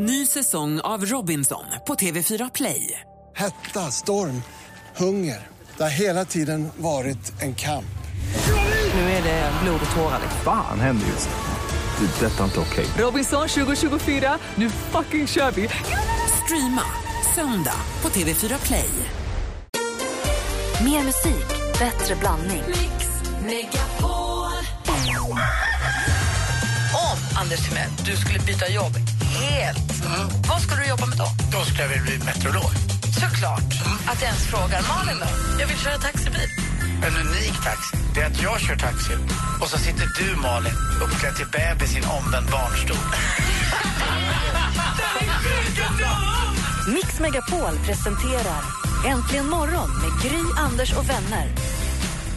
[0.00, 3.00] Ny säsong av Robinson på TV4 Play.
[3.36, 4.42] Hetta, storm,
[4.96, 5.46] hunger.
[5.76, 7.98] Det har hela tiden varit en kamp.
[8.94, 10.20] Nu är det blod och tårar.
[10.44, 12.06] Fan händer just nu.
[12.06, 12.26] Det.
[12.26, 12.86] Detta är inte okej.
[12.98, 15.68] Robinson 2024, nu fucking kör vi!
[16.44, 16.82] Streama
[17.34, 18.90] söndag på TV4 Play.
[20.84, 22.62] Mer musik, bättre blandning.
[27.12, 28.92] Om, Anders Timell, du skulle byta jobb
[29.44, 29.88] helt,
[30.48, 31.28] vad skulle du jobba med då?
[31.52, 32.72] Då skulle jag vilja bli meteorolog.
[33.22, 33.70] Såklart.
[34.10, 34.80] Att jag ens frågar.
[34.92, 35.30] Malin då?
[35.60, 36.50] Jag vill köra taxibil.
[37.06, 39.14] En unik taxi, det är att jag kör taxi
[39.60, 40.72] och så sitter du, Malin,
[41.04, 42.96] uppklädd till bebis i en omvänd barnstol.
[46.94, 48.62] Mix Megapol presenterar
[49.06, 51.54] Äntligen morgon med Gry, Anders och vänner.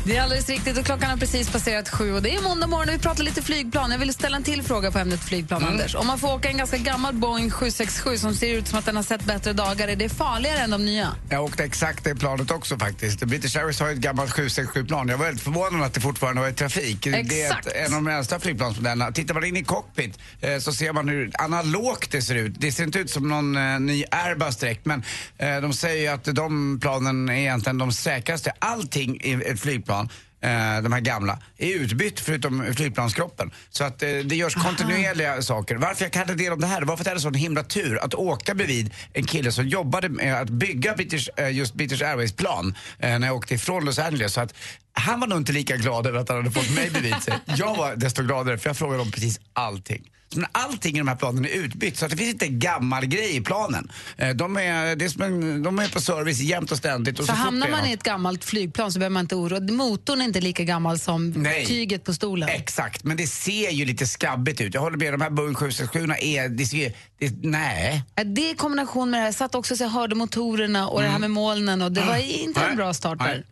[0.05, 2.89] Det är alldeles riktigt och klockan har precis passerat sju och det är måndag morgon
[2.89, 3.91] och vi pratar lite flygplan.
[3.91, 5.95] Jag vill ställa en till fråga på ämnet flygplan, Anders.
[5.95, 8.95] Om man får åka en ganska gammal Boeing 767 som ser ut som att den
[8.95, 11.07] har sett bättre dagar, är det farligare än de nya?
[11.29, 13.19] Jag åkte exakt det planet också faktiskt.
[13.19, 15.07] British Airways har ju ett gammalt 767-plan.
[15.07, 17.07] Jag var väldigt förvånad att det fortfarande var i trafik.
[17.07, 17.29] Exakt.
[17.29, 19.11] Det är ett, en av de äldsta flygplansmodellerna.
[19.11, 22.55] Tittar man in i cockpit eh, så ser man hur analogt det ser ut.
[22.59, 25.03] Det ser inte ut som någon eh, ny Airbus direkt men
[25.37, 28.51] eh, de säger ju att de planen är egentligen de säkraste.
[28.59, 33.51] Allting i ett flygplan eh, de här gamla, är utbytt förutom flygplanskroppen.
[33.69, 35.75] Så att eh, det görs kontinuerliga saker.
[35.75, 37.33] Varför jag kan ta del om det här, det var för att jag hade sån
[37.33, 41.73] himla tur att åka bredvid en kille som jobbade med att bygga British, eh, just
[41.73, 44.33] British Airways-plan eh, när jag åkte ifrån Los Angeles.
[44.33, 44.53] Så att
[44.93, 47.33] han var nog inte lika glad över att han hade fått mig bredvid sig.
[47.57, 50.10] Jag var desto gladare för jag frågade om precis allting.
[50.33, 52.59] Så men allting i de här planen är utbytt så att det finns inte en
[52.59, 53.91] gammal grej i planen.
[54.17, 57.19] Eh, De är, det är en, de är på service jämt och ständigt.
[57.19, 60.21] Och så fort hamnar man i ett gammalt flygplan så behöver man inte oroa Motorn
[60.21, 61.65] är inte lika gammal som Nej.
[61.65, 62.49] tyget på stolen.
[62.49, 64.73] Exakt, men det ser ju lite skabbigt ut.
[64.73, 68.03] Jag håller med, de här Boeing 767 är, det ser det, nej.
[68.25, 71.07] Det i kombination med det här, jag satt också så jag hörde motorerna och det
[71.07, 72.75] här med molnen och det var inte en Nej.
[72.75, 73.25] bra start där.
[73.25, 73.43] Nej.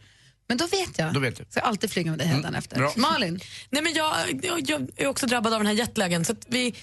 [0.49, 1.13] Men då vet jag.
[1.13, 1.43] Då vet du.
[1.49, 2.55] Så jag alltid flyga med dig mm.
[2.55, 2.77] efter.
[2.77, 2.93] bra.
[2.95, 4.13] Malin, Nej, men jag,
[4.43, 6.25] jag, jag är också drabbad av den här jetlagen.
[6.25, 6.75] Så att vi,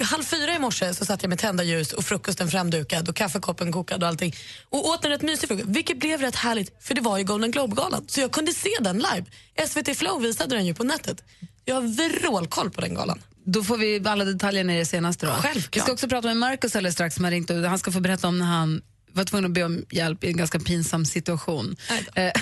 [0.00, 3.72] halv fyra i morse så satt jag med tända ljus och frukosten framdukad och kaffekoppen
[3.72, 4.34] kokad och allting.
[4.68, 7.50] Och åt en rätt mysig frukost, vilket blev rätt härligt för det var ju Golden
[7.50, 8.04] Globe-galan.
[8.08, 9.24] Så jag kunde se den live.
[9.68, 11.24] SVT Flow visade den ju på nätet.
[11.64, 11.82] Jag har
[12.20, 13.22] vrålkoll på den galan.
[13.44, 15.26] då får vi alla detaljer ner i det senaste.
[15.26, 15.32] Då.
[15.32, 15.76] Självklart.
[15.76, 18.00] Vi ska också prata med Markus alldeles strax som har ringt och han ska få
[18.00, 21.76] berätta om när han var tvungen att be om hjälp i en ganska pinsam situation.
[22.14, 22.22] Eh,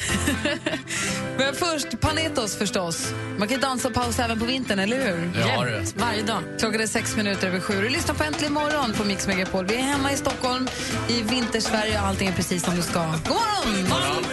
[1.39, 3.13] Men först Panetos förstås.
[3.39, 5.47] Man kan dansa och pausa även på vintern, eller hur?
[5.47, 6.43] Jämt, varje dag.
[6.59, 7.83] Klockan är sex minuter över sju.
[7.83, 9.67] Du lyssnar på Äntligen morgon på Mix Megapol.
[9.67, 10.69] Vi är hemma i Stockholm,
[11.09, 13.07] i vintersverige och allting är precis som det ska.
[13.07, 14.25] God morgon!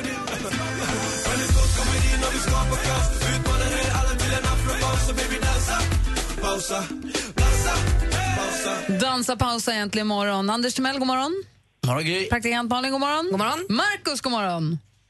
[9.00, 10.50] Dansa, pausa, äntligen morgon.
[10.50, 11.44] Anders Timell, god morgon.
[11.88, 12.30] Morgon Gry.
[12.30, 13.26] Praktikant Malin, god morgon.
[13.32, 13.66] God morgon.
[13.70, 14.66] Markus, god morgon.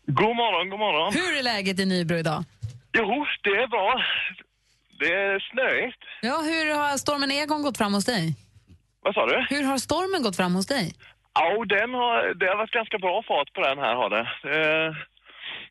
[0.06, 1.14] God morgon, god morgon.
[1.14, 2.44] Hur är läget i Nybro idag?
[2.98, 4.04] Jo, det är bra.
[5.00, 6.02] Det är snöigt.
[6.22, 8.36] Ja, hur har stormen Egon gått fram hos dig?
[9.02, 9.46] Vad sa du?
[9.50, 10.94] Hur har stormen gått fram hos dig?
[11.34, 14.26] Ja, den har, det har varit ganska bra fart på den här har det.
[14.60, 15.08] är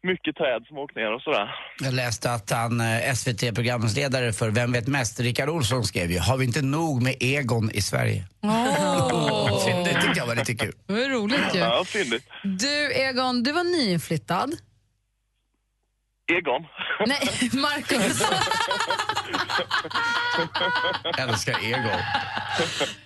[0.06, 1.55] mycket träd som åkt ner och sådär.
[1.83, 6.37] Jag läste att han, eh, SVT-programledare för Vem vet mest, Rickard Olsson skrev ju Har
[6.37, 8.25] vi inte nog med Egon i Sverige?
[8.43, 10.72] Åh, Det tyckte jag var lite kul.
[10.87, 11.59] det var roligt ju.
[11.59, 12.25] Ja, fyndigt.
[12.43, 14.50] Du, Egon, du var nyinflyttad.
[16.33, 16.66] Egon.
[17.06, 18.22] Nej, Markus.
[21.19, 22.00] Älskar Egon.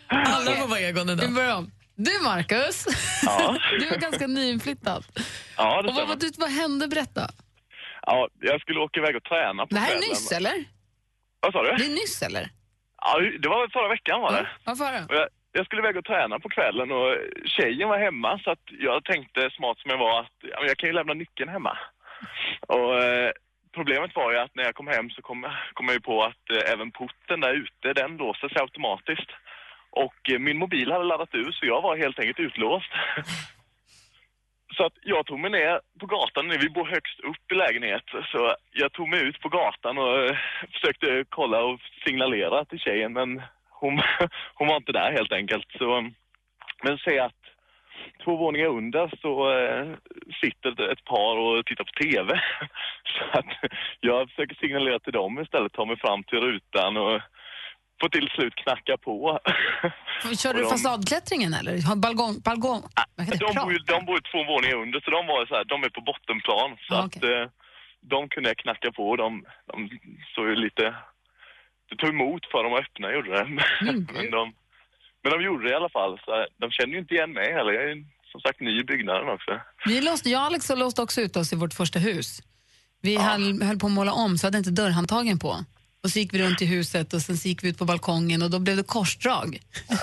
[0.09, 1.35] Alla får vara Egon Vi idag.
[1.35, 1.71] börjar om.
[2.07, 2.87] Du, Markus.
[3.23, 3.57] Ja.
[3.81, 5.05] Du var ganska nyinflyttad.
[5.57, 6.89] Ja, det Och vad, vad, vad hände?
[6.89, 7.21] Berätta.
[8.07, 10.09] Ja, jag skulle åka iväg och träna på Det här är kvällen.
[10.09, 10.65] nyss, eller?
[11.41, 11.85] Vad sa Det du?
[11.85, 12.45] är nyss, eller?
[13.03, 14.47] Ja, det var förra veckan var det.
[14.65, 15.29] Vad får jag?
[15.53, 19.51] Jag, skulle iväg och träna på kvällen och tjejen var hemma så att jag tänkte
[19.57, 21.79] smart som jag var att ja, jag kan ju lämna nyckeln hemma.
[22.75, 23.31] Och eh,
[23.75, 25.41] problemet var ju att när jag kom hem så kom,
[25.75, 29.31] kom jag ju på att eh, även porten där ute den låser sig automatiskt.
[29.91, 32.93] Och eh, min mobil hade laddat ur så jag var helt enkelt utlåst.
[34.77, 38.03] Så att jag tog mig ner på gatan, vi bor högst upp i lägenhet,
[38.33, 40.37] så jag tog mig ut på gatan och eh,
[40.73, 44.01] försökte kolla och signalera till tjejen men hon,
[44.55, 45.67] hon var inte där helt enkelt.
[45.79, 46.11] Så,
[46.83, 47.41] men se att
[48.25, 49.87] två våningar under så eh,
[50.41, 52.41] sitter ett par och tittar på TV.
[53.05, 53.71] Så att
[54.01, 57.21] jag försöker signalera till dem istället, ta mig fram till rutan och
[58.01, 59.17] får till slut knacka på.
[60.43, 61.73] Kör du Och de- fasadklättringen, eller?
[63.17, 63.47] Vad heter det?
[63.47, 65.83] De bor, ju- de bor ju två våningar under, så de var så här, de
[65.85, 66.71] är på bottenplan.
[66.89, 67.45] Så Ah, att eh,
[68.13, 69.17] de kunde jag knacka på.
[69.17, 69.77] De, de
[70.35, 70.95] såg ju lite...
[71.91, 73.41] Det tog emot för dem att öppna, gjorde det.
[73.41, 74.07] Mm.
[74.15, 74.53] Men de,
[75.23, 77.73] Men de gjorde det i alla fall, så de känner ju inte igen mig heller.
[77.73, 79.61] Jag är ju, som sagt ny i byggnaden också.
[79.87, 82.41] Vi låste, jag och Alex låste också ut oss i vårt första hus.
[83.03, 85.57] Vi höll, höll på att måla om så hade inte dörrhandtagen på.
[86.03, 88.43] Och så gick vi runt i huset och sen så gick vi ut på balkongen
[88.43, 89.61] och då blev det korsdrag.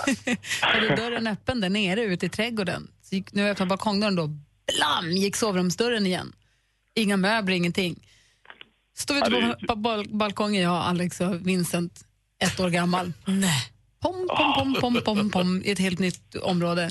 [0.61, 2.91] hade dörren öppen där nere ute i trädgården.
[3.01, 6.33] Så gick, nu öppnade balkongdörren då, blam, gick sovrumsdörren igen.
[6.95, 8.07] Inga möbler, ingenting.
[8.97, 12.05] Stod vi ute på, på bal- balkongen, jag, Alex och Vincent,
[12.43, 13.13] ett år gammal.
[13.25, 13.71] Nej.
[14.01, 16.89] Pom, pom, pom, pom, pom, pom, i ett helt nytt område.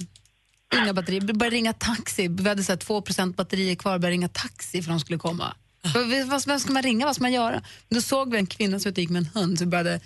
[0.75, 1.21] Inga batterier.
[1.21, 2.29] Vi började ringa taxi.
[2.29, 3.99] Vi hade så här 2% batterier kvar.
[3.99, 5.57] Började ringa taxi för de skulle komma.
[5.95, 7.07] Vad- Vem ska man ringa?
[7.07, 7.63] Vad ska man göra?
[7.89, 9.59] Då såg vi en kvinna som gick med en hund.
[9.59, 10.01] Så vi började...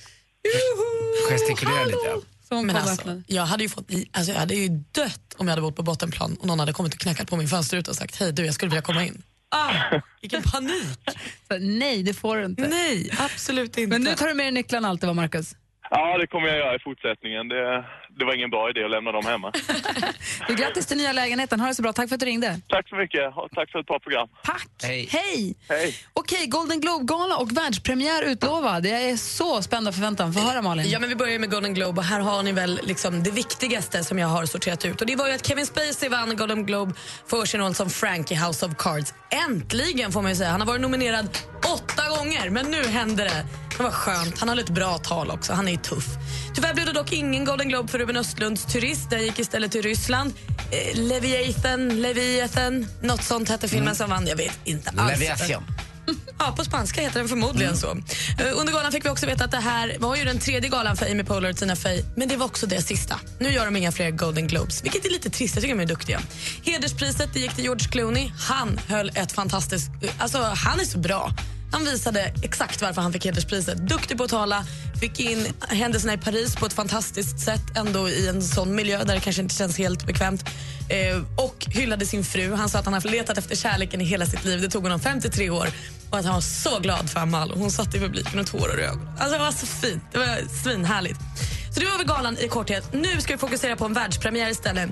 [1.30, 1.98] Gestikulera lite.
[2.50, 5.62] Men och alltså, jag hade ju fått, alltså, jag hade ju dött om jag hade
[5.62, 8.32] bott på bottenplan och någon hade kommit och knackat på min fönsterruta och sagt hej
[8.32, 9.22] du, jag skulle vilja komma in.
[9.48, 10.98] Ah, vilken panik!
[11.48, 12.68] Så, nej, det får du inte.
[12.68, 13.86] Nej, absolut inte.
[13.98, 15.54] Men nu tar du med dig nycklarna alltid, va, Marcus?
[15.92, 17.48] Ja, det kommer jag göra i fortsättningen.
[17.48, 17.84] Det,
[18.18, 19.52] det var ingen bra idé att lämna dem hemma.
[20.48, 21.60] Du, grattis till nya lägenheten.
[21.60, 21.92] Ha det så bra.
[21.92, 22.60] Tack för att du ringde.
[22.68, 23.34] Tack så mycket.
[23.54, 24.28] Tack för ett bra program.
[24.44, 24.68] Tack.
[24.82, 25.08] Hej.
[25.12, 25.54] Hej.
[25.68, 25.94] Hej.
[26.12, 28.86] Okej, Golden Globe-gala och världspremiär utlovad.
[28.86, 30.32] Jag är så spänd av förväntan.
[30.32, 30.90] Få höra, Malin.
[30.90, 34.04] Ja, men vi börjar med Golden Globe och här har ni väl liksom det viktigaste
[34.04, 35.00] som jag har sorterat ut.
[35.00, 36.92] Och det var ju att Kevin Spacey vann Golden Globe
[37.26, 39.14] för sin roll som Frank i House of Cards.
[39.48, 40.50] Äntligen får man ju säga.
[40.50, 41.28] Han har varit nominerad
[41.74, 43.44] åtta gånger, men nu hände det.
[43.80, 44.38] Det var skönt.
[44.38, 45.52] Han höll ett bra tal också.
[45.52, 46.06] Han är tuff.
[46.54, 49.10] Tyvärr blev det dock ingen Golden Globe för Ruben Östlunds Turist.
[49.10, 50.32] Den gick istället till Ryssland.
[50.70, 54.26] Eh, Leviathan, Leviathan, något sånt hette filmen som vann.
[54.26, 55.10] Jag vet inte alls.
[55.20, 55.64] Leviathan.
[56.38, 57.90] Ja, på spanska heter den förmodligen så.
[58.38, 60.96] Eh, Under galan fick vi också veta att det här var ju den tredje galan
[60.96, 63.20] för Amy Poehler och Tina Fey, men det var också det sista.
[63.38, 65.54] Nu gör de inga fler Golden Globes, vilket är lite trist.
[65.54, 66.20] Jag tycker de är duktiga.
[66.64, 68.30] Hederspriset det gick till George Clooney.
[68.38, 69.90] Han höll ett fantastiskt...
[70.18, 71.32] Alltså, han är så bra.
[71.72, 73.78] Han visade exakt varför han fick hederspriset.
[73.78, 74.64] Duktig på att tala,
[75.00, 79.14] fick in händelserna i Paris på ett fantastiskt sätt ändå i en sån miljö där
[79.14, 80.44] det kanske inte känns helt bekvämt.
[80.88, 82.54] Eh, och hyllade sin fru.
[82.54, 84.60] Han sa att han har letat efter kärleken i hela sitt liv.
[84.60, 85.68] Det tog honom 53 år
[86.10, 87.50] och att han var så glad för Amal.
[87.50, 89.08] Och hon satt i publiken och tårar i ögonen.
[89.18, 90.02] Alltså det var så fint.
[90.12, 91.20] Det var svinhärligt.
[91.74, 92.92] Så det var väl galan i korthet.
[92.92, 94.90] Nu ska vi fokusera på en världspremiär istället.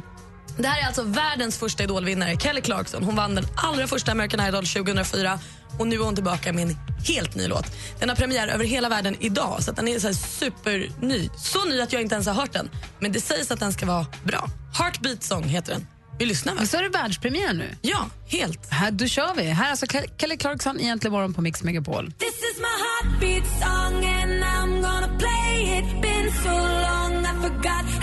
[0.56, 3.04] Det här är alltså världens första idolvinnare, Kelly Clarkson.
[3.04, 5.38] Hon vann den allra första American Idol 2004
[5.78, 6.76] och nu är hon tillbaka med en
[7.08, 7.66] helt ny låt.
[8.00, 11.28] Den har premiär över hela världen idag, så att den är så här superny.
[11.36, 13.86] Så ny att jag inte ens har hört den, men det sägs att den ska
[13.86, 14.48] vara bra.
[14.78, 15.86] Heartbeat Song heter den.
[16.18, 16.68] Vi lyssnar väl?
[16.68, 17.68] Så är det världspremiär nu?
[17.82, 18.70] Ja, helt.
[18.70, 19.42] Här, då kör vi.
[19.42, 22.12] Här är alltså Ke- Kelly Clarkson i Äntligen morgon på Mix Megapol.
[22.18, 26.02] This is my heartbeat song and I'm gonna play it.
[26.02, 27.97] Been so long I forgot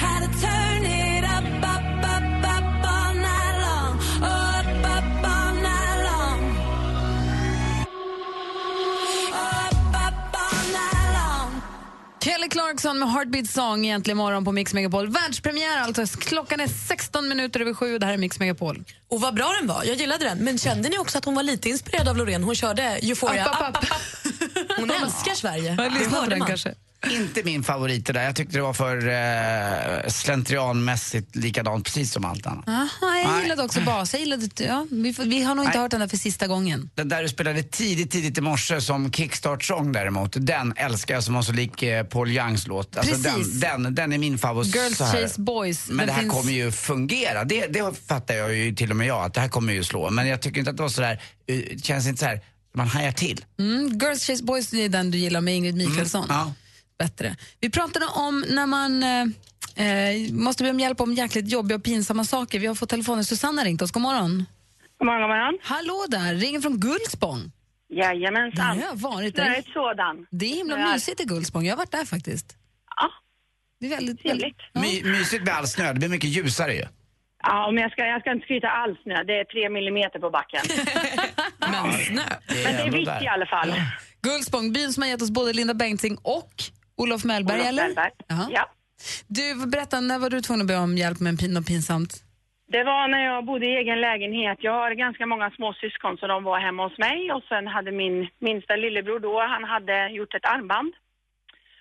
[12.45, 15.07] Kelly Clarkson med Heartbeat Song egentligen morgon på Mix Megapol.
[15.07, 16.17] Världspremiär alltså.
[16.17, 18.83] Klockan är 16 minuter över sju och det här är Mix Megapol.
[19.07, 19.83] Och vad bra den var.
[19.83, 20.37] Jag gillade den.
[20.37, 22.43] Men kände ni också att hon var lite inspirerad av Loreen?
[22.43, 23.45] Hon körde Euphoria.
[23.45, 23.85] App, app, app.
[24.77, 25.75] Hon älskar Sverige.
[25.77, 26.75] Jag lyssnar på den kanske.
[27.11, 28.23] Inte min favorit det där.
[28.23, 32.67] Jag tyckte det var för eh, slentrianmässigt likadant precis som allt annat.
[32.67, 33.41] Aha, jag Nej.
[33.41, 34.13] gillade också bas.
[34.13, 35.81] Jag gillade, ja, vi, får- vi har nog inte Nej.
[35.83, 36.89] hört den där för sista gången.
[36.95, 41.33] Den där du spelade tidigt, tidigt i morse som kickstart-sång däremot, den älskar jag som
[41.33, 42.97] var så lik eh, Paul Youngs låt.
[42.97, 43.53] Alltså Precis.
[43.61, 44.75] den, den, den är min favorit.
[44.75, 45.21] Girls så här.
[45.21, 45.87] Chase Boys.
[45.89, 47.43] Men det här kommer ju fungera.
[47.43, 50.09] Det, det fattar jag ju till och med jag, att det här kommer ju slå.
[50.09, 52.41] Men jag tycker inte att det var sådär, eh, det känns inte så här,
[52.75, 53.45] man hajar till.
[53.59, 56.25] Mm, Girls Chase Boys är den du gillar med Ingrid Michaelsson.
[56.29, 56.53] Ja.
[56.99, 57.35] Bättre.
[57.59, 59.21] Vi pratade om när man eh,
[59.85, 62.59] eh, måste be om hjälp om jäkligt jobbiga och pinsamma saker.
[62.59, 63.25] Vi har fått telefonen.
[63.25, 63.91] Susanna ringt oss.
[63.91, 64.45] God morgon.
[64.99, 65.57] God morgon, god morgon.
[65.63, 67.51] Hallå där, ringer från Gullspång.
[67.89, 68.77] Jajamensan.
[68.77, 69.35] Där har jag varit.
[69.35, 69.59] Det är där.
[69.59, 70.25] ett sådan.
[70.31, 70.93] Det är himla Ja.
[70.93, 71.65] mysigt i Gullspång.
[71.65, 72.57] Jag har varit där faktiskt.
[72.95, 73.09] Ja,
[73.79, 74.55] Det är väldigt, trevligt.
[74.73, 76.85] väldigt My, mysigt med all snö, det blir mycket ljusare ju.
[77.43, 79.13] Ja, men jag ska, jag ska inte skryta alls nu.
[79.27, 80.61] Det är tre millimeter på backen.
[81.59, 82.23] Men snö.
[82.47, 83.23] Det Men det är vitt där.
[83.23, 83.73] i alla fall.
[84.21, 86.53] Gullspång, byn som har gett oss både Linda Bengtzing och
[86.97, 87.83] Olof Mellberg, Olof eller?
[87.83, 88.11] Mellberg.
[88.27, 88.47] Jaha.
[88.51, 88.69] Ja.
[89.27, 92.13] Du, berätta, när var du tvungen att be om hjälp med en pin, något pinsamt?
[92.67, 94.57] Det var när jag bodde i egen lägenhet.
[94.61, 98.27] Jag har ganska många småsyskon så de var hemma hos mig och sen hade min
[98.39, 100.93] minsta lillebror då, han hade gjort ett armband.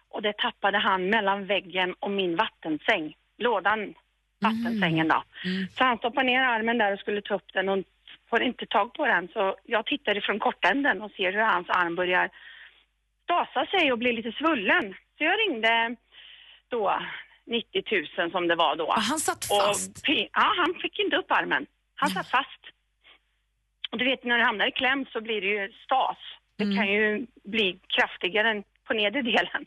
[0.09, 3.15] Och det tappade han mellan väggen och min vattensäng.
[3.39, 3.95] Lådan,
[4.41, 5.23] vattensängen då.
[5.77, 7.79] Så han stoppade ner armen där och skulle ta upp den och
[8.31, 9.29] får inte tag på den.
[9.29, 12.31] Så jag tittar ifrån kortänden och ser hur hans arm börjar
[13.25, 14.95] stasa sig och bli lite svullen.
[15.19, 15.97] Så jag ringde
[16.69, 16.99] då
[17.47, 17.83] 90
[18.19, 18.87] 000 som det var då.
[18.93, 20.05] Ah, han satt Och fast.
[20.07, 21.67] pi- ja, han fick inte upp armen.
[21.97, 22.61] Han satt fast.
[23.91, 26.17] Och du vet, när det hamnar i kläm så blir det ju stas.
[26.59, 29.67] Det kan ju bli kraftigare än på nedre delen.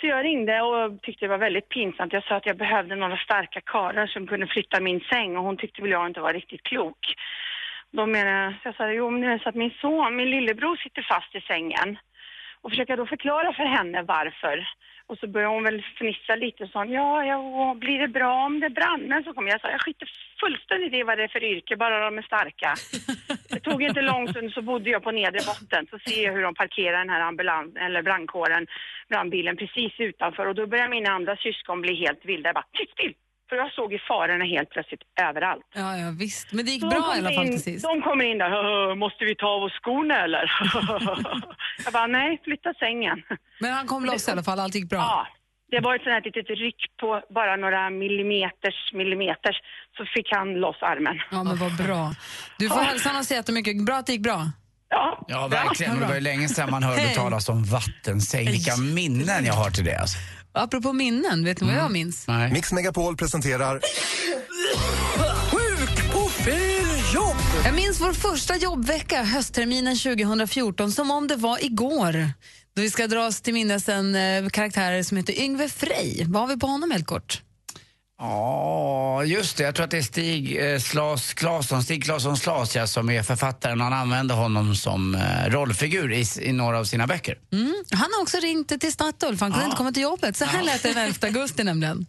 [0.00, 2.12] Så jag ringde och tyckte det var väldigt pinsamt.
[2.12, 5.56] Jag sa att jag behövde några starka karlar som kunde flytta min säng och hon
[5.56, 7.14] tyckte väl jag inte var riktigt klok.
[7.90, 10.30] Då menade jag, så jag sa, jo men det är så att min son, min
[10.30, 11.98] lillebror sitter fast i sängen.
[12.64, 14.66] Och försöka då förklara för henne varför.
[15.06, 18.60] Och så började hon väl fnissa lite och sa, ja, ja, blir det bra om
[18.60, 19.00] det brann?
[19.00, 20.08] Men så kom jag och sa, jag skiter
[20.40, 22.74] fullständigt i vad det är för yrke, bara de är starka.
[23.50, 26.42] Det tog inte lång stund så bodde jag på nedre botten, så ser jag hur
[26.42, 28.66] de parkerar den här ambulans, eller brandkåren,
[29.08, 30.46] brandbilen precis utanför.
[30.46, 32.48] Och då börjar mina andra syskon bli helt vilda.
[32.48, 33.14] Jag bara, tyst still!
[33.48, 35.66] För jag såg ju farorna helt plötsligt överallt.
[35.74, 36.52] Ja, ja, visst.
[36.52, 37.84] Men det gick Så bra i alla fall in- till sist.
[37.84, 40.44] De kommer in där, "Hö, måste vi ta av oss skorna eller?
[41.84, 43.22] jag bara, nej, flytta sängen.
[43.60, 44.98] Men han kom loss i alla fall, allt gick bra.
[44.98, 45.26] Ja,
[45.70, 49.56] det var ett sånt här litet ryck på bara några millimeters millimeters
[49.96, 51.16] så fick han loss armen.
[51.30, 52.12] Ja, men vad bra.
[52.58, 53.84] Du får hälsa honom så jättemycket.
[53.86, 54.40] Bra att det gick bra.
[54.88, 56.00] Ja, Ja, verkligen.
[56.00, 57.14] Det var ju länge sedan man hörde Hej.
[57.14, 58.46] talas om vattensäng.
[58.46, 59.96] Vilka minnen jag har till det.
[60.00, 60.18] Alltså.
[60.56, 62.28] Apropå minnen, vet ni vad jag minns?
[62.28, 62.52] Nej.
[62.52, 63.80] Mix Megapol presenterar
[65.50, 67.36] Sjuk på fel jobb!
[67.64, 72.30] Jag minns vår första jobbvecka, höstterminen 2014, som om det var igår.
[72.76, 76.24] Då vi ska dra oss till minnes en eh, karaktär som heter Yngve Frey.
[76.26, 77.42] Vad har vi på honom helt kort?
[78.18, 79.62] Ja, just det.
[79.64, 83.22] Jag tror att det är Stig eh, Slas Claesson, Stig Claesson Slas, ja, som är
[83.22, 83.80] författaren.
[83.80, 87.38] Han använder honom som eh, rollfigur i, i några av sina böcker.
[87.52, 87.74] Mm.
[87.90, 90.36] Han har också ringt till Statoil för han kunde inte komma till jobbet.
[90.36, 92.06] Så här lät det den 11 augusti nämligen.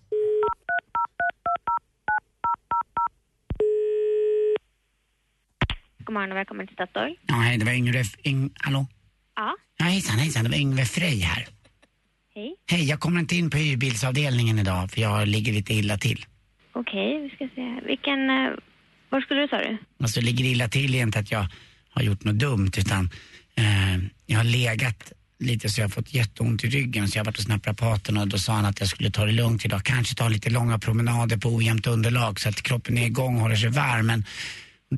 [6.05, 7.15] God morgon och välkommen till Statoil.
[7.27, 8.03] Ja, hej, det var Yngve...
[8.23, 8.87] Yng, hallå?
[9.35, 11.47] Ja, Ja, hejsan, hejsan, det var Yngve Frej här.
[12.35, 12.55] Hej.
[12.71, 16.25] Hej, jag kommer inte in på hyrbilsavdelningen idag för jag ligger lite illa till.
[16.73, 17.79] Okej, vi ska se.
[17.87, 18.29] Vilken...
[18.29, 18.51] eh,
[19.09, 19.77] Var skulle du sa du?
[19.99, 21.45] Alltså, ligger illa till är inte att jag
[21.89, 23.09] har gjort något dumt utan
[23.55, 27.25] eh, jag har legat lite så jag har fått jätteont i ryggen så jag har
[27.25, 29.83] varit hos naprapaten och då sa han att jag skulle ta det lugnt idag.
[29.83, 33.55] Kanske ta lite långa promenader på ojämnt underlag så att kroppen är igång och håller
[33.55, 34.05] sig varm.
[34.07, 34.23] Men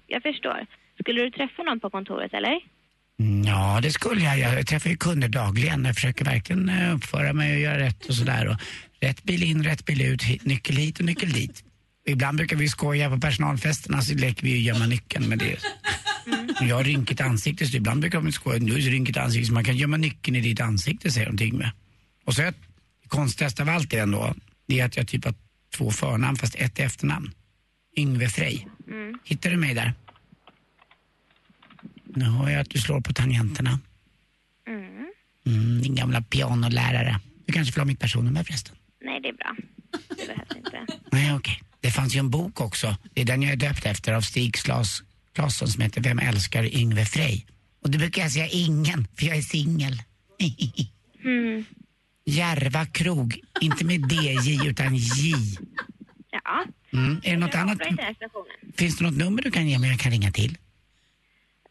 [0.07, 0.65] Jag förstår.
[0.99, 2.59] Skulle du träffa någon på kontoret eller?
[3.19, 4.39] Mm, Ja, det skulle jag.
[4.39, 5.85] Jag träffar ju kunder dagligen.
[5.85, 8.47] Jag försöker verkligen eh, uppföra mig och göra rätt och sådär.
[8.47, 8.57] Och
[8.99, 11.63] Rätt bil in, rätt bil ut, nyckel hit och nyckel dit.
[12.07, 15.57] Ibland brukar vi skoja på personalfesterna så leker vi ju gömma nyckeln med det.
[16.61, 19.53] Jag har rynkigt ansikte så ibland brukar vi skoja, nu är det rynkigt ansikte så
[19.53, 21.71] man kan gömma nyckeln i ditt ansikte säger de till Yngve.
[22.25, 24.35] Och så är det konstigaste av allt är ändå,
[24.67, 25.33] det är att jag typ har
[25.75, 27.31] två förnamn fast ett efternamn.
[27.97, 28.67] Yngve Frej.
[28.87, 29.19] Mm.
[29.23, 29.93] Hittar du mig där?
[32.17, 33.79] Nu hör jag att du slår på tangenterna.
[34.67, 35.11] Mm.
[35.45, 37.19] Mm, din gamla pianolärare.
[37.45, 38.75] Du kanske får ha mitt personnummer förresten?
[39.01, 39.55] Nej, det är bra.
[40.09, 40.85] Det behövs inte.
[41.11, 41.61] Nej, okej.
[41.81, 42.95] Det fanns ju en bok också.
[43.13, 44.55] Det är den jag är döpt efter av Stig
[45.33, 47.45] Claesson som heter Vem älskar Yngve Frej?
[47.81, 50.01] Och det brukar jag säga ingen, för jag är singel.
[51.23, 51.65] Mm.
[52.25, 55.35] Järva krog, inte med DJ utan J.
[56.31, 56.65] Ja.
[56.93, 57.21] Mm.
[57.23, 57.77] Är det något annat?
[58.77, 60.57] Finns det något nummer du kan ge mig jag kan ringa till?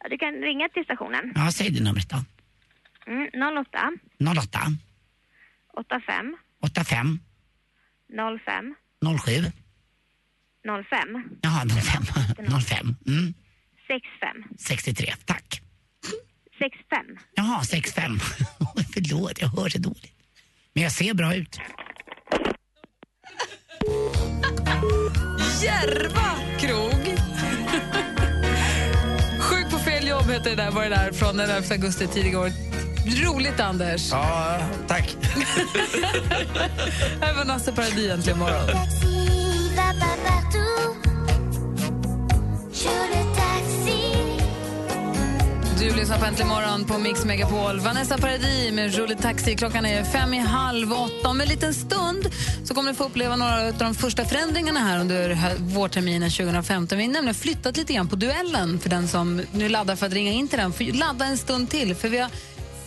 [0.06, 1.32] Ja, Du kan ringa till stationen.
[1.34, 2.16] Ja, säg det numret då.
[3.06, 3.92] Mm, 08
[4.38, 4.60] 08
[5.76, 7.18] 85 85
[8.44, 8.74] 05
[9.18, 9.32] 07
[10.64, 12.02] 05 Jaha, 05
[12.60, 13.34] 05 mm.
[13.86, 15.14] 65 63.
[15.24, 15.60] Tack.
[16.58, 17.06] 65.
[17.34, 18.18] Jaha, 65.
[18.94, 20.12] Förlåt, jag hör så dåligt.
[20.72, 21.60] Men jag ser bra ut.
[25.62, 26.95] Järva krog.
[30.26, 32.52] Jobb heter det där, var det där från den 11 augusti tidigare år.
[33.24, 34.10] Roligt Anders.
[34.10, 35.16] Ja, tack.
[37.20, 39.15] Här var Nasse Paradis äntligen morgon.
[45.86, 47.80] Du lyssnar på Äntligen morgon på Mix Megapol.
[47.80, 49.56] Vanessa Paradis med Rolig Taxi.
[49.56, 51.28] Klockan är fem i halv åtta.
[51.28, 52.30] Om en liten stund
[52.64, 56.98] så kommer du få uppleva några av de första förändringarna här under vårterminen 2015.
[56.98, 60.12] Vi har nämligen flyttat lite grann på duellen för den som nu laddar för att
[60.12, 60.72] ringa in till den.
[60.72, 62.30] För ladda en stund till, för vi har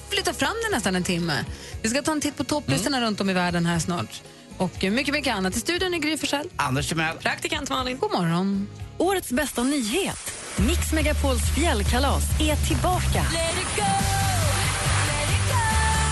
[0.09, 1.45] flyttat fram den nästan en timme.
[1.81, 4.21] Vi ska ta en titt på topplistorna runt om i världen här snart.
[4.57, 5.55] Och mycket, mycket annat.
[5.55, 6.49] I studion är Gry Forssell.
[6.55, 7.17] Anders Timell.
[7.17, 7.97] Praktikant Malin.
[7.97, 8.67] God morgon.
[8.97, 10.38] Årets bästa nyhet.
[10.67, 13.25] Mix Megapols fjällkalas är tillbaka.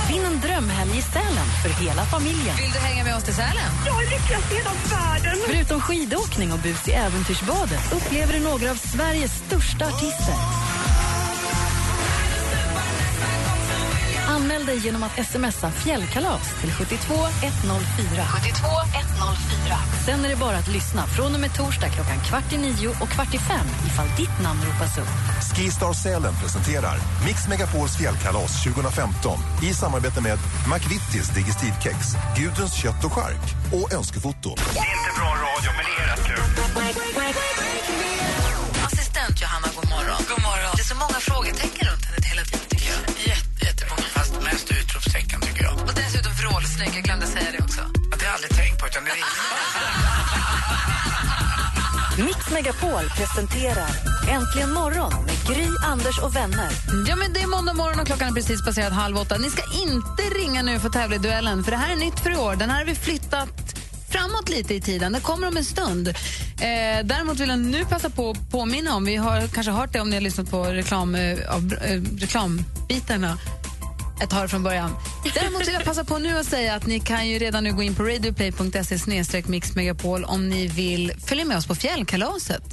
[0.09, 2.55] Vinn en drömhelg i Sälen för hela familjen.
[2.55, 3.71] Vill du hänga med oss till Sälen?
[3.85, 5.37] Jag är lyckligast i hela världen!
[5.45, 10.56] Förutom skidåkning och bus i äventyrsbadet upplever du några av Sveriges största artister.
[14.37, 18.25] Anmäl dig genom att smsa fjällkalas till 72 104.
[18.33, 19.77] 72 104.
[20.05, 23.09] Sen är det bara att lyssna från och med torsdag klockan kvart i nio och
[23.09, 25.13] kvart i fem ifall ditt namn ropas upp.
[25.55, 29.39] Skistar Sälen presenterar Mix Megapols fjällkalas 2015
[29.69, 30.39] i samarbete med
[30.71, 31.97] McVittys Digestivkex,
[32.37, 34.55] Gudruns kött och chark och Önskefoto.
[34.55, 36.43] Det är inte bra radio, men det är rätt kul.
[38.85, 40.21] Assistent Johanna, god morgon.
[40.29, 40.71] God morgon.
[40.75, 42.06] Det är så många frågetecken runt
[46.77, 47.79] vrålsnygg, jag glömde säga det också.
[47.79, 49.17] Ja, Det har jag aldrig tänkt på, utan det är
[52.25, 53.89] Mix Megapol presenterar
[54.29, 56.69] Äntligen morgon med Gry, Anders och vänner.
[57.07, 59.37] Ja, men det är måndag morgon och klockan är precis passerat halv åtta.
[59.37, 62.19] Ni ska inte ringa nu för att tävla i duellen, för det här är nytt
[62.19, 62.55] för i år.
[62.55, 63.75] Den här har vi flyttat
[64.09, 65.11] framåt lite i tiden.
[65.11, 66.07] Den kommer om en stund.
[66.07, 66.13] Eh,
[67.03, 70.09] däremot vill jag nu passa på att påminna om, vi har kanske hört det om
[70.09, 73.37] ni har lyssnat på reklam, eh, av, eh, reklambitarna
[74.21, 74.91] ett tag från början.
[75.33, 77.83] Däremot vill jag passa på nu att säga att ni kan ju redan nu gå
[77.83, 82.63] in på radioplay.se mixmegapol om ni vill följa med oss på fjällkalaset.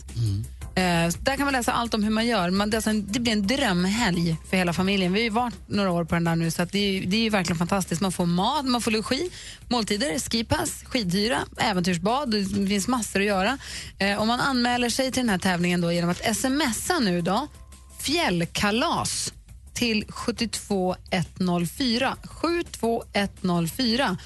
[0.77, 2.51] Eh, där kan man läsa allt om hur man gör.
[2.51, 5.13] Man, det, alltså en, det blir en drömhelg för hela familjen.
[5.13, 7.05] Vi har ju varit några år på den där nu så att det, är, ju-
[7.07, 8.01] det är ju verkligen fantastiskt.
[8.01, 9.31] Man får mat, man får logi,
[9.69, 12.31] måltider, skipass, skidhyra, äventyrsbad.
[12.31, 13.59] Det finns massor att göra.
[13.99, 17.47] Eh, och man anmäler sig till den här tävlingen då genom att smsa nu då,
[18.01, 19.33] fjällkalas
[19.75, 22.17] till 72104.
[22.25, 24.17] 72104.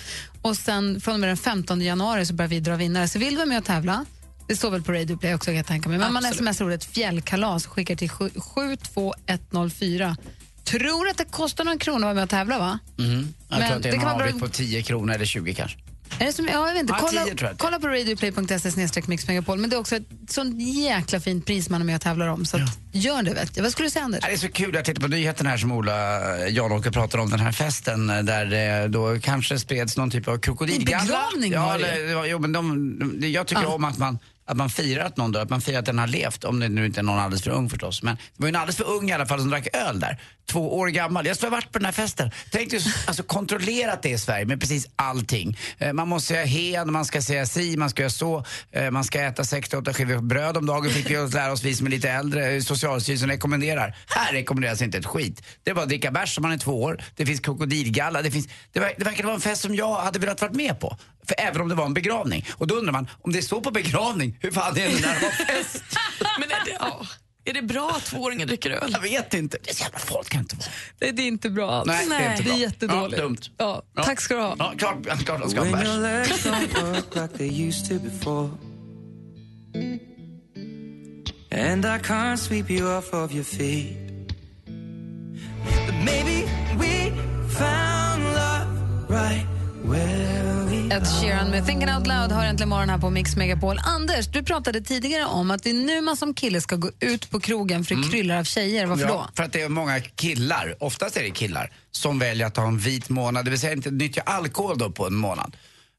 [0.43, 3.09] Och sen från och med den 15 januari så börjar vi dra vinnare.
[3.09, 4.05] Så vill du vara med och tävla,
[4.49, 5.99] det står väl på Radio Play också kan jag tänka mig.
[5.99, 10.17] Men man smsar ordet fjällkalas och skickar till 7- 72104.
[10.64, 12.78] Tror att det kostar någon krona att vara med och tävla va?
[12.99, 13.35] Mm.
[13.49, 15.25] Jag Men tror att det är en kan vara avgift bra- på 10 kronor eller
[15.25, 15.78] 20 kanske.
[16.19, 16.95] Är det som, ja, jag vet inte.
[16.99, 17.59] Ja, Kolla, 10 tror jag.
[17.59, 19.59] kolla på radioplay.se mixmegapol.
[19.59, 22.45] Men det är också ett sånt jäkla fint pris man är med och tävlar om.
[22.45, 23.62] Så att, gör det vet jag.
[23.62, 24.21] Vad skulle du säga Anders?
[24.25, 27.41] Det är så kul, jag tittade på nyheten här som Ola Janåker pratar om, den
[27.41, 31.05] här festen eh, där det då kanske spreds någon typ av krokodilgalla.
[31.05, 32.00] Begravning ja, var det.
[32.11, 33.69] ja, jo, men de, de, Jag tycker Ja.
[33.69, 36.07] om att man att man firar att någon dör, att man firar att den har
[36.07, 36.45] levt.
[36.45, 38.03] Om det nu inte är någon alldeles för ung förstås.
[38.03, 40.21] Men det var ju en alldeles för ung i alla fall som drack öl där.
[40.49, 41.26] Två år gammal.
[41.26, 42.31] Jag skulle ha varit på den här festen.
[42.50, 45.59] Tänk dig alltså, kontrollerat det i Sverige med precis allting.
[45.78, 48.45] Eh, Man måste säga hen, man ska säga si, man ska göra så.
[48.73, 51.87] Eh, Man ska äta 68 skivor bröd om dagen fick vi lära oss vi som
[51.87, 52.50] är lite äldre.
[52.50, 53.97] Eh, Socialstyrelsen rekommenderar.
[54.08, 55.43] Här rekommenderas inte ett skit.
[55.65, 57.02] Det är bara att dricka bärs om man är två år.
[57.17, 58.23] Det finns krokodilgalla.
[58.23, 60.80] Det, finns, det, verk, det verkar vara en fest som jag hade velat varit med
[60.80, 60.97] på.
[61.28, 62.47] För även om det var en begravning.
[62.52, 65.15] Och då undrar man, om det är så på begravning, hur fan är det när
[65.15, 65.82] det var fest?
[66.39, 67.06] Men är det, ja,
[67.49, 68.91] är det bra att tvååringar dricker öl?
[68.93, 69.58] Jag vet inte.
[69.63, 70.67] Det är så jävla folk kan inte vara.
[71.00, 71.87] Nej, det är inte bra alls.
[71.87, 72.54] Nej, det är inte det bra.
[72.54, 73.19] är jättedåligt.
[73.19, 73.39] Ja, dumt.
[73.97, 74.56] Ja, Tack ska du ha.
[74.58, 75.89] Ja, klart, klart ska ha When bärs.
[75.89, 78.50] your legs don't work like they used to before.
[81.50, 83.97] And I can't sweep you off of your feet.
[85.87, 86.47] But maybe
[86.78, 87.11] we
[87.49, 88.69] found love
[89.08, 89.47] right
[90.91, 93.79] Ed Sheeran med Thinking Out Loud har äntligen morgon här på Mix Megapol.
[93.85, 97.31] Anders, du pratade tidigare om att det är nu man som kille ska gå ut
[97.31, 98.87] på krogen för det kryllar av tjejer.
[98.87, 99.15] Varför Mm.
[99.17, 99.37] ja, då?
[99.37, 102.79] För att det är många killar, oftast är det killar, som väljer att ha en
[102.79, 105.57] vit månad, det vill säga inte nyttja alkohol då på en månad.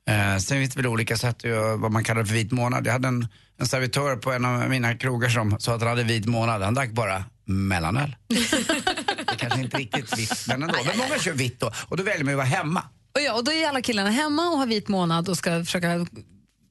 [0.09, 1.43] Eh, sen finns det väl olika sätt
[1.77, 2.87] vad man kallar för vit månad.
[2.87, 3.27] Jag hade en,
[3.59, 6.61] en servitör på en av mina krogar som sa att han hade vit månad.
[6.61, 8.15] Han drack bara mellanöl.
[9.27, 10.75] det kanske inte riktigt vitt, men ändå.
[10.85, 12.83] Men många kör vitt då och då väljer man ju att vara hemma.
[13.15, 16.07] Och, ja, och då är alla killarna hemma och har vit månad och ska försöka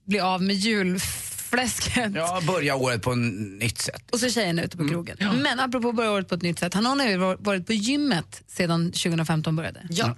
[0.07, 2.13] bli av med julfläsket.
[2.15, 4.11] Ja, börja året på en nytt sätt.
[4.11, 5.17] Och så är tjejerna ute på krogen.
[5.43, 6.75] Men apropå börja året på ett nytt sätt.
[6.75, 9.87] Har någon av er varit på gymmet sedan 2015 började?
[9.91, 10.17] Ja.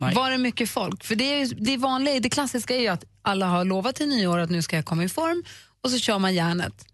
[0.00, 0.14] Nej.
[0.14, 1.04] Var det mycket folk?
[1.04, 4.38] För det, är, det vanliga, det klassiska är ju att alla har lovat till nyår
[4.38, 5.44] att nu ska jag komma i form
[5.82, 6.84] och så kör man järnet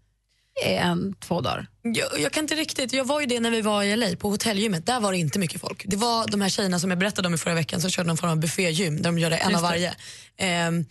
[0.63, 1.67] en, två dagar.
[1.81, 4.29] Jag, jag kan inte riktigt, jag var ju det när vi var i LA på
[4.29, 5.83] hotellgymmet, där var det inte mycket folk.
[5.85, 8.17] Det var de här tjejerna som jag berättade om i förra veckan som körde någon
[8.17, 9.95] form av buffégym där de gör det en Just av varje.
[10.37, 10.85] Ehm,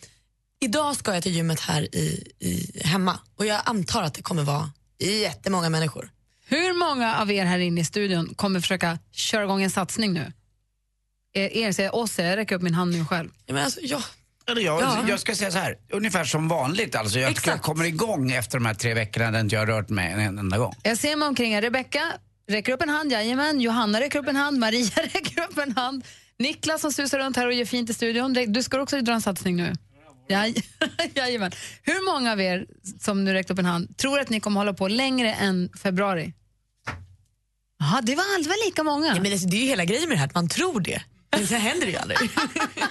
[0.61, 4.43] idag ska jag till gymmet här i, i, hemma och jag antar att det kommer
[4.43, 6.11] vara jättemånga människor.
[6.49, 10.33] Hur många av er här inne i studion kommer försöka köra igång en satsning nu?
[11.33, 13.31] Er, er säger oss, jag räcker upp min hand nu själv.
[13.47, 14.03] Ja, men alltså, ja.
[14.51, 15.05] Eller jag, Ja.
[15.09, 17.19] jag ska säga så här, ungefär som vanligt alltså.
[17.19, 20.13] Jag jag kommer igång efter de här tre veckorna där inte jag har rört mig
[20.13, 20.75] en enda gång.
[20.83, 21.55] Jag ser mig omkring.
[21.55, 21.63] här.
[21.63, 22.13] Rebecka
[22.49, 23.61] räcker upp en hand, jajamän.
[23.61, 26.05] Johanna räcker upp en hand, Maria räcker upp en hand.
[26.39, 28.33] Niklas som susar runt här och gör fint i studion.
[28.47, 29.73] Du ska också dra en satsning nu.
[30.29, 30.55] Jaj,
[31.15, 31.53] jajamän.
[31.83, 32.67] Hur många av er
[33.01, 36.33] som nu räckt upp en hand tror att ni kommer hålla på längre än februari?
[37.79, 39.07] Jaha, det var var lika många.
[39.07, 41.03] Ja, men alltså, det är ju hela grejen med det här, att man tror det.
[41.39, 42.19] Men sen händer det ju aldrig.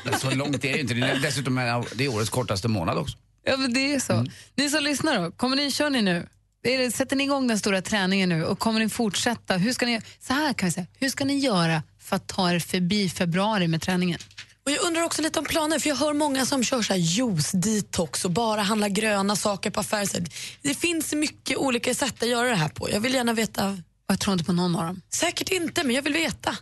[0.03, 0.93] Men Så långt är det ju inte.
[0.93, 1.55] Det är dessutom
[1.95, 3.17] det är årets kortaste månad också.
[3.45, 4.25] Ja, men det är så.
[4.55, 6.27] Ni som lyssnar då, kommer ni, kör ni nu?
[6.63, 9.58] Det, sätter ni igång den stora träningen nu och kommer ni fortsätta?
[9.58, 12.51] Hur ska ni, så här kan vi säga, hur ska ni göra för att ta
[12.51, 14.19] er förbi februari med träningen?
[14.65, 16.99] Och jag undrar också lite om planer, för jag hör många som kör så här
[16.99, 20.25] juice detox och bara handlar gröna saker på affärer.
[20.62, 22.89] Det finns mycket olika sätt att göra det här på.
[22.91, 23.77] Jag vill gärna veta.
[24.08, 25.01] Jag tror inte på någon av dem.
[25.13, 26.58] Säkert inte, men jag vill veta.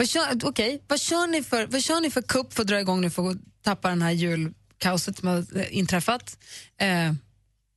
[0.00, 0.78] Vad kör, okay.
[0.88, 3.30] vad, kör ni för, vad kör ni för kupp för att dra igång nu för
[3.30, 6.38] att tappa den här julkaoset som har eh, inträffat?
[6.80, 7.12] Eh,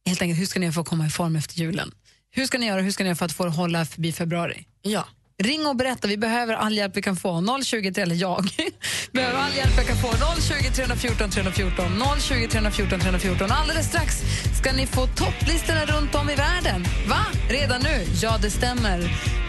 [0.05, 1.91] helt enkelt, hur ska ni få komma i form efter julen?
[2.31, 4.65] Hur ska ni göra, hur ska ni göra för att få det hålla förbi februari?
[4.81, 5.07] Ja.
[5.37, 7.61] Ring och berätta, vi behöver all hjälp vi kan få.
[7.63, 8.49] 020, eller jag,
[9.11, 10.07] behöver all hjälp jag kan få.
[10.41, 11.85] 020 314 314,
[12.19, 13.51] 020 314 314.
[13.51, 14.15] Alldeles strax
[14.61, 16.85] ska ni få topplistorna runt om i världen.
[17.07, 17.25] Va?
[17.49, 18.05] Redan nu?
[18.21, 18.99] Ja, det stämmer.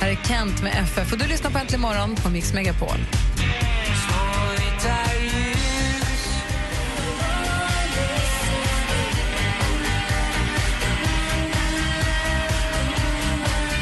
[0.00, 2.98] Här är Kent med FF och du lyssnar på Äntligen morgon på Mix Megapol.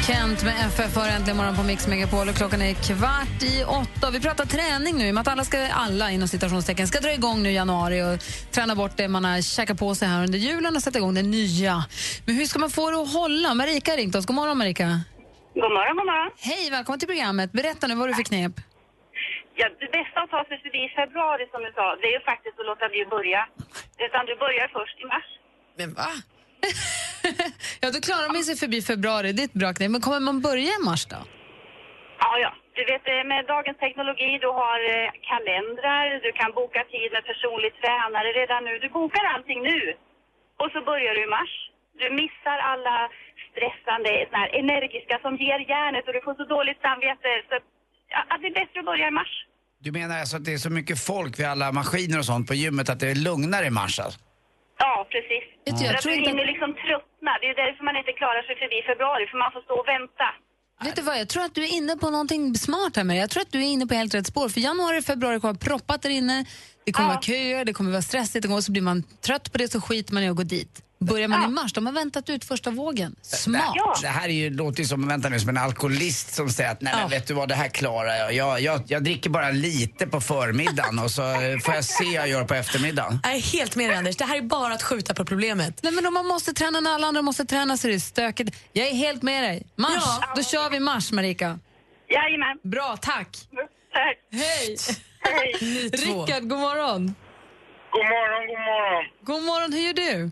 [0.07, 4.11] Kent med FF har äntligen morgon på Mix Megapol och klockan är kvart i åtta.
[4.11, 7.13] Vi pratar träning nu, i och med att alla, ska, alla inom citationstecken ska dra
[7.13, 8.15] igång nu i januari och
[8.55, 11.21] träna bort det man har käkat på sig här under julen och sätta igång det
[11.39, 11.75] nya.
[12.25, 13.53] Men hur ska man få det att hålla?
[13.53, 14.25] Marika har ringt oss.
[14.25, 14.87] God morgon Marika.
[15.53, 16.31] God morgon, god morgon.
[16.49, 17.51] Hej, välkommen till programmet.
[17.51, 18.55] Berätta nu vad du för knep.
[19.55, 22.23] Ja, det bästa att ta sig förbi i februari som du sa, det är ju
[22.31, 23.41] faktiskt att låta bli att börja.
[24.05, 25.27] Utan du börjar först i mars.
[25.77, 26.09] Men va?
[27.81, 29.27] Ja, då klarar man sig förbi februari.
[29.35, 29.91] Det är ett bra knep.
[29.95, 31.19] Men kommer man börja i mars då?
[32.23, 32.51] Ja, ja.
[32.77, 37.23] Du vet, eh, med dagens teknologi, du har eh, kalendrar, du kan boka tid med
[37.31, 38.73] personlig tränare redan nu.
[38.85, 39.79] Du bokar allting nu.
[40.61, 41.53] Och så börjar du i mars.
[42.01, 42.95] Du missar alla
[43.49, 47.29] stressande, såna här energiska som ger järnet och du får så dåligt samvete.
[47.49, 47.53] Så
[48.31, 49.33] att det är bättre att börja i mars.
[49.85, 52.53] Du menar alltså att det är så mycket folk vid alla maskiner och sånt på
[52.63, 54.19] gymmet att det är lugnare i mars alltså?
[54.83, 55.43] Ja, precis.
[55.65, 57.12] Jag För att du inte- hinner liksom tröttna.
[57.41, 60.27] Det är därför man inte klarar sig förbi februari, för man får stå och vänta.
[60.85, 63.29] Vet du vad, jag tror att du är inne på någonting smart här med Jag
[63.29, 64.49] tror att du är inne på helt rätt spår.
[64.49, 66.45] För januari och februari kommer vara proppat där inne.
[66.85, 68.45] Det kommer vara köer, det kommer vara stressigt.
[68.45, 70.81] Kommer, så blir man trött på det så skiter man i att gå dit.
[71.03, 73.15] Börjar man i mars, de har väntat ut första vågen.
[73.21, 74.01] Smart.
[74.01, 76.81] Det här är ju, låter ju som, vänta nu, som en alkoholist som säger att
[76.81, 78.33] nej men vet du vad, det här klarar jag.
[78.33, 78.81] Jag, jag.
[78.87, 81.21] jag dricker bara lite på förmiddagen och så
[81.63, 83.19] får jag se vad jag gör på eftermiddagen.
[83.23, 84.15] Jag är helt med dig, Anders.
[84.15, 85.79] Det här är bara att skjuta på problemet.
[85.83, 88.55] Nej, men om man måste träna när alla andra måste träna så är det stökigt.
[88.73, 89.67] Jag är helt med dig.
[89.75, 90.33] Mars, Ja.
[90.35, 91.59] då kör vi mars, Marika.
[92.09, 92.57] Jajamän.
[92.63, 93.27] Bra, tack.
[93.93, 94.17] Tack.
[94.31, 94.77] Hej.
[95.21, 95.53] Hej.
[95.89, 97.15] Rickard, god morgon.
[97.91, 99.05] God morgon, god morgon.
[99.25, 100.31] God morgon, hur gör du?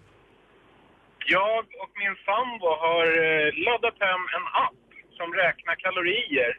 [1.26, 4.82] Jag och min sambo har eh, laddat hem en app
[5.18, 6.52] som räknar kalorier.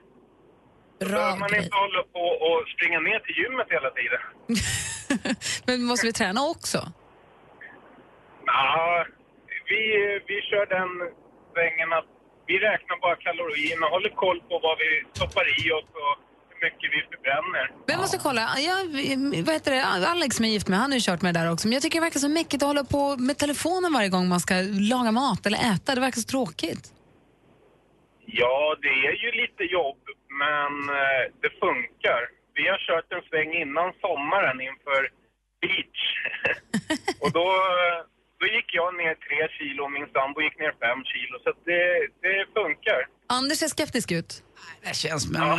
[1.01, 4.21] Bra Så man inte håller på och springa ner till gymmet hela tiden.
[5.67, 6.79] Men måste vi träna också?
[8.47, 9.07] Ja,
[9.69, 9.83] vi,
[10.27, 10.91] vi kör den
[11.53, 12.09] svängen att
[12.47, 16.17] vi räknar bara kalorierna, håller koll på vad vi stoppar i oss och
[16.63, 17.65] mycket vi förbränner.
[17.87, 18.43] Men jag måste kolla.
[18.71, 18.79] Jag,
[19.47, 19.85] vad heter det?
[19.85, 21.69] Alex som är gift med, han har ju kört med det där också.
[21.69, 24.41] Men jag tycker det verkar så mäckigt att hålla på med telefonen varje gång man
[24.41, 24.55] ska
[24.95, 25.95] laga mat eller äta.
[25.95, 26.85] Det verkar så tråkigt.
[28.41, 30.03] Ja, det är ju lite jobb,
[30.43, 32.21] men eh, det funkar.
[32.55, 35.01] Vi har kört en sväng innan sommaren inför
[35.63, 36.01] beach.
[37.23, 37.47] och då,
[37.81, 37.99] eh,
[38.41, 41.35] då gick jag ner tre kilo och min sambo gick ner fem kilo.
[41.45, 41.85] Så det,
[42.25, 43.01] det funkar.
[43.27, 44.31] Anders ser skeptisk ut.
[44.89, 45.57] Det känns men, eh,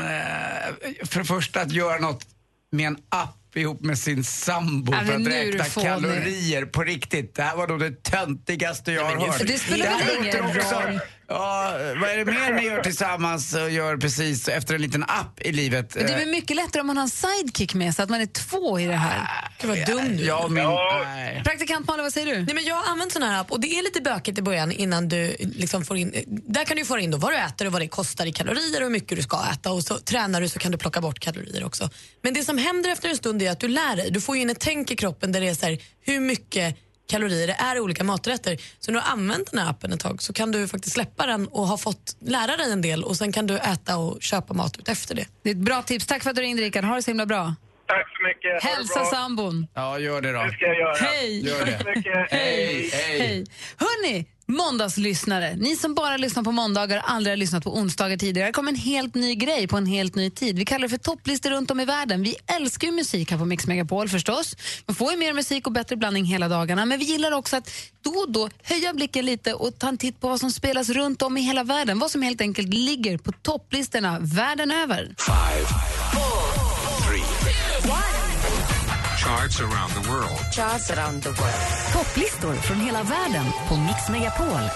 [1.06, 2.26] för det första att göra något
[2.72, 5.64] med en app ihop med sin sambo Ja, för men att nu är du räkna
[5.66, 5.88] fånig.
[5.90, 7.36] kalorier på riktigt.
[7.36, 9.48] Det här var nog det töntigaste jag har hört.
[9.48, 11.00] Det spelar väl ingen roll?
[11.34, 15.42] Ja, vad är det mer ni gör tillsammans och gör precis efter en liten app
[15.42, 15.96] i livet?
[15.96, 18.22] Men det är väl mycket lättare om man har en sidekick med så att man
[18.22, 19.50] är två i det här.
[19.62, 20.50] Gud vad dum du Ja, är.
[20.50, 20.64] min,
[21.04, 21.42] nej.
[21.46, 22.42] Praktikant Malin, vad säger du?
[22.46, 24.72] Nej, men jag har använt sån här app och det är lite bökigt i början
[24.72, 26.14] innan du liksom får in...
[26.28, 28.78] Där kan du få in då vad du äter och vad det kostar i kalorier
[28.82, 31.20] och hur mycket du ska äta och så tränar du så kan du plocka bort
[31.20, 31.90] kalorier också.
[32.22, 34.12] Men det som händer efter en stund är att du lär dig.
[34.12, 36.78] Du får ju in ett tänk i kroppen där det är så här, hur mycket
[37.10, 38.58] kalorier det är i olika maträtter.
[38.80, 41.26] Så när du har använt den här appen ett tag så kan du faktiskt släppa
[41.26, 44.54] den och ha fått lära dig en del och sen kan du äta och köpa
[44.54, 45.26] mat ut efter det.
[45.44, 46.08] Det är ett bra tips.
[46.08, 46.84] Tack för att du ringde, Rickard.
[46.86, 47.56] Ha det så himla bra.
[47.88, 48.64] Tack så mycket.
[48.64, 49.10] Hälsa bra.
[49.10, 49.68] sambon.
[49.74, 50.44] Ja, gör det då.
[50.44, 50.96] Det ska jag göra.
[50.96, 51.48] Hej!
[51.48, 51.72] Gör det.
[51.72, 52.32] Tack så mycket.
[52.32, 53.20] Hej, hej.
[53.20, 53.46] Hej.
[53.78, 55.56] Hörni, måndagslyssnare.
[55.56, 58.50] Ni som bara lyssnar på måndagar och aldrig har lyssnat på onsdagar tidigare.
[58.50, 60.58] Det kommer en helt ny grej på en helt ny tid.
[60.58, 62.24] Vi kallar det för topplistor runt om i världen.
[62.24, 64.56] Vi älskar ju musik här på Mix Megapol förstås.
[64.86, 66.86] Man får ju mer musik och bättre blandning hela dagarna.
[66.86, 67.70] Men vi gillar också att
[68.04, 71.22] då och då höja blicken lite och ta en titt på vad som spelas runt
[71.22, 72.00] om i hela världen.
[72.00, 75.16] Vad som helt enkelt ligger på topplistorna världen över.
[75.18, 75.68] Five,
[76.12, 76.43] three,
[79.24, 80.52] charts around the world.
[80.52, 81.94] Charts around the world.
[81.94, 84.70] Topplistor från hela världen på Mix Megapol.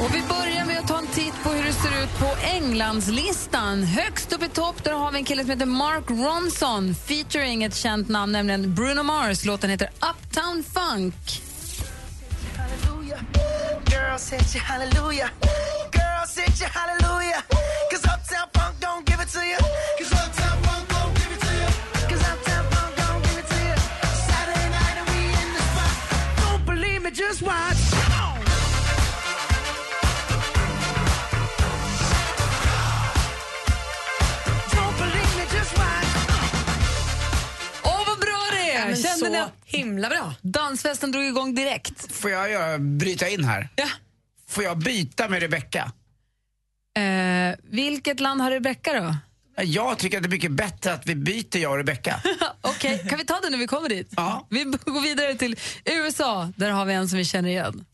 [0.00, 3.82] Och vi börjar med att ta en titt på hur det ser ut på Englandslistan.
[3.82, 7.76] Högst upp i topp där har vi en kille som heter Mark Ronson featuring ett
[7.76, 9.44] känt namn, nämligen Bruno Mars.
[9.44, 11.14] Låten heter Uptown Funk.
[13.86, 14.18] Girl
[39.72, 40.34] himla bra.
[40.42, 42.12] dansfesten drog igång direkt?
[42.12, 43.68] Får jag göra, bryta in här?
[43.76, 43.88] Ja.
[44.48, 45.92] Får jag byta med Rebecca?
[46.96, 49.16] Eh, vilket land har Rebecca då?
[49.62, 52.22] Jag tycker att det är mycket bättre att vi byter, jag och Rebecca.
[52.60, 54.12] Okej, kan vi ta det när vi kommer dit?
[54.16, 54.46] Ja.
[54.50, 56.52] Vi går vidare till USA.
[56.56, 57.84] Där har vi en som vi känner igen.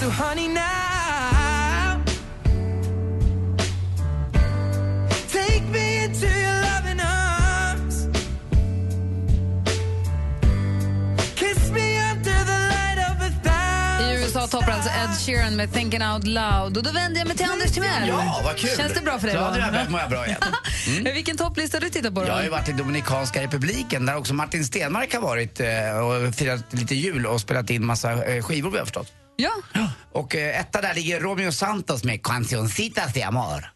[0.00, 0.89] So honey now
[14.50, 16.76] toppar alltså Ed Sheeran med Thinking Out Loud.
[16.76, 18.08] Och då vänder jag mig till Anders Timell.
[18.08, 18.70] Ja, vad kul!
[18.76, 19.36] Känns det bra för dig?
[19.36, 20.40] Ja, det här mår jag bra igen.
[20.88, 21.14] Mm.
[21.14, 22.26] Vilken topplista du tittat på då?
[22.26, 25.66] Jag har ju varit i Dominikanska republiken där också Martin Stenmark har varit eh,
[25.98, 29.12] och firat lite jul och spelat in massa eh, skivor vi har förstått.
[29.36, 29.50] Ja.
[30.12, 33.70] Och eh, etta där ligger Romeo Santos med Cancioncitas de Amor.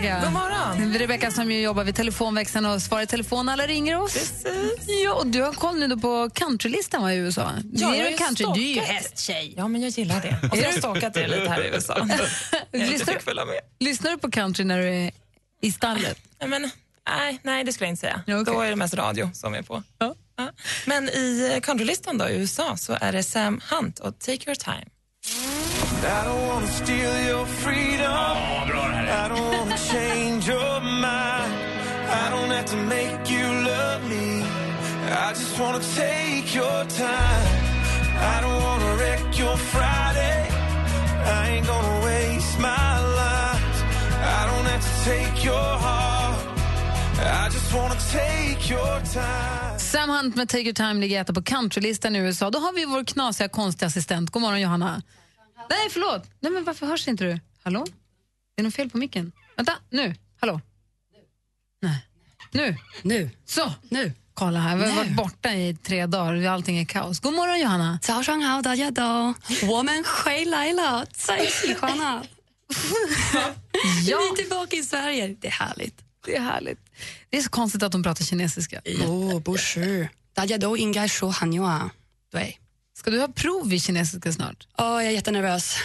[0.00, 0.94] God morgon.
[0.98, 4.44] Rebecca som ju jobbar vid telefonväxeln och svarar i telefon när alla ringer oss.
[5.04, 7.52] Ja, och du har koll nu på countrylistan i USA?
[7.72, 9.54] Ja, du är ju country, du är ju hästtjej.
[9.56, 10.38] Ja, men jag gillar det.
[10.50, 11.94] Och så har jag stalkat det lite här i USA.
[12.72, 13.44] Lyssnar,
[13.84, 15.10] lyssnar du på country när du är
[15.60, 16.18] i stallet?
[16.40, 16.70] Nej, men,
[17.08, 18.22] nej, nej, det skulle jag inte säga.
[18.26, 18.54] Ja, okej.
[18.54, 19.82] Då är det mest radio som är på.
[19.98, 20.14] Ja.
[20.86, 24.86] Men i countrylistan då, i USA så är det Sam Hunt och Take Your Time.
[26.04, 28.12] I don't wanna steal your freedom.
[29.22, 31.52] I don't wanna change your mind.
[32.22, 34.42] I don't have to make you love me.
[35.26, 37.46] I just wanna take your time.
[38.34, 40.40] I don't wanna wreck your Friday.
[41.24, 43.76] I ain't gonna waste my life.
[44.38, 46.40] I don't have to take your heart.
[47.44, 49.78] I just wanna take your time.
[49.78, 52.50] Sam Hunt med Take Your Time ligger etta på countrylistan i USA.
[52.50, 54.30] Då har vi vår knasiga konstiga assistent.
[54.30, 55.02] God morgon Johanna.
[55.71, 56.23] Nej, förlåt.
[56.39, 57.39] Nej, men varför hörs inte du?
[57.63, 57.85] Hallå?
[58.55, 59.31] Det är något fel på micken.
[59.55, 60.15] Vänta, nu.
[60.39, 60.61] Hallå?
[61.81, 62.05] Nej.
[62.51, 62.77] Nu.
[63.01, 63.29] Nu.
[63.45, 63.73] Så.
[63.89, 64.13] Nu.
[64.33, 64.95] Kolla här, vi har Nu.
[64.95, 66.45] varit borta i tre dagar.
[66.45, 67.19] Allting är kaos.
[67.19, 67.99] God morgon Johanna.
[68.01, 69.33] 早上好，大家都，
[69.67, 72.23] 我们回来了，太喜欢了。
[73.33, 73.53] Ja.
[74.05, 76.03] Vi är tillbaka i Sverige, det är härligt.
[76.25, 76.79] Det är härligt.
[77.29, 78.81] Det är så konstigt att de pratar kinesiska.
[78.85, 81.91] Oh, 不是，大家都应该说韩语啊。
[82.31, 82.57] 对。
[83.02, 84.66] Ska du ha prov i kinesiska snart?
[84.76, 85.76] Ja, jag är jättenervös.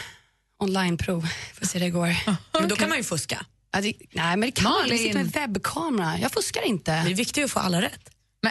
[0.60, 2.16] Onlineprov, får se hur det går.
[2.60, 3.46] Men då kan man ju fuska.
[3.72, 4.88] Ja, det, nej, men det kan man.
[4.90, 6.20] Jag med webbkamera.
[6.20, 6.92] Jag fuskar inte.
[6.92, 8.10] Det är viktigt att få alla rätt.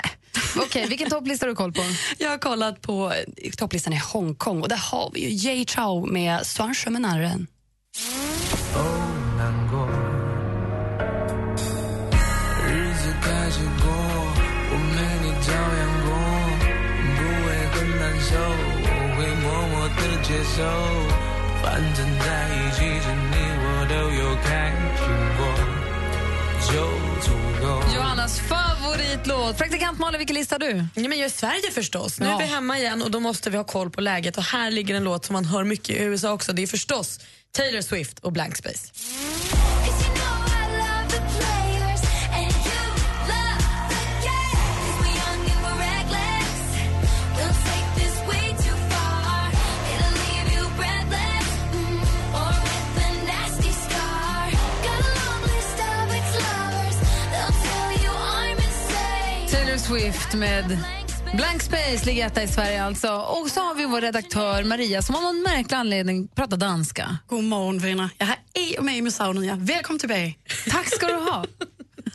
[0.56, 1.82] Okej, okay, vilken topplista har du koll på?
[2.18, 6.06] Jag har kollat på eh, topplistan i Hongkong och där har vi ju Jay Chou
[6.06, 7.46] med Suan Shemenaren.
[8.74, 9.06] Oh,
[18.29, 20.57] 受，我会默默的接受，
[21.63, 24.49] 反正在一起时你我都有开
[24.97, 25.03] 心
[25.37, 25.41] 过，
[26.67, 26.71] 就
[27.21, 27.27] 足
[27.61, 27.65] 够。
[27.95, 29.57] Johannas favoritlåt.
[29.57, 30.85] Praktikant Malin, vilken lista har du?
[30.95, 32.19] Ja, men jag är i Sverige förstås.
[32.19, 32.35] Nu Ja.
[32.35, 34.37] är vi hemma igen och då måste vi ha koll på läget.
[34.37, 36.53] Och här ligger en låt som man hör mycket i USA också.
[36.53, 37.19] Det är förstås
[37.51, 38.87] Taylor Swift och Blank Space.
[59.86, 60.78] Swift med
[61.34, 63.08] Blank Space ligger etta i Sverige alltså.
[63.08, 67.18] Och så har vi vår redaktör Maria som av någon märklig anledning pratar danska.
[67.26, 68.10] God morgon vänner.
[68.18, 69.56] Jag er med mig savnet jer.
[69.56, 70.32] Välkommen tillbaka.
[70.70, 71.44] Tack ska du ha.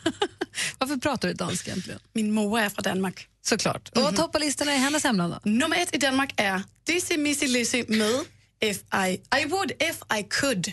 [0.78, 2.00] Varför pratar du danska egentligen?
[2.12, 3.28] Min mor är från Danmark.
[3.44, 3.88] Såklart.
[3.88, 5.50] Och vad toppar listorna i hennes hemland då?
[5.50, 8.20] Nummer ett i Danmark är Dizzy Missy Lizzy med
[8.60, 10.72] If I, I would if I could.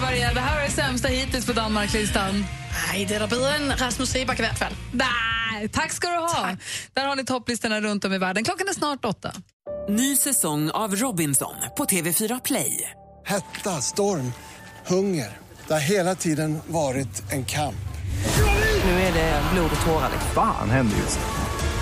[0.00, 2.44] Maria, det här är det sämsta hittills på Danmarklistan.
[2.92, 4.72] Nej, det är bättre än Rasmus Seeback i alla fall.
[4.92, 6.28] Nej, tack ska du ha.
[6.28, 6.58] Tack.
[6.92, 8.44] Där har ni topplistorna runt om i världen.
[8.44, 9.32] Klockan är snart åtta.
[9.88, 12.90] Ny säsong av Robinson på TV4 Play.
[13.26, 14.32] Hetta, storm,
[14.86, 15.38] hunger.
[15.66, 17.74] Det har hela tiden varit en kamp.
[18.84, 20.10] Nu är det blod och tårar.
[20.34, 21.47] Vad fan händer just nu?